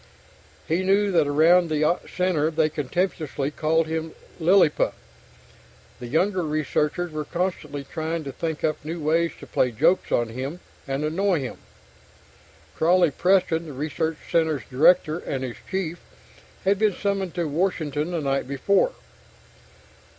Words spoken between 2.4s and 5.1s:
they contemptuously called him "Lilliput."